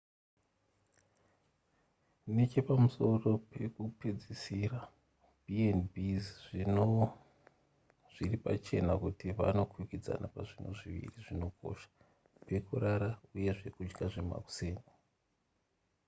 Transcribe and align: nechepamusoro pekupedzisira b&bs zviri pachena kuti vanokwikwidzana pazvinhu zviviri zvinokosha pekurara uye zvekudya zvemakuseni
nechepamusoro 2.37 3.29
pekupedzisira 3.51 4.79
b&bs 5.45 6.25
zviri 8.13 8.37
pachena 8.45 8.93
kuti 9.03 9.25
vanokwikwidzana 9.37 10.25
pazvinhu 10.33 10.71
zviviri 10.79 11.17
zvinokosha 11.25 11.89
pekurara 12.47 13.09
uye 13.35 13.51
zvekudya 13.57 14.05
zvemakuseni 14.13 14.83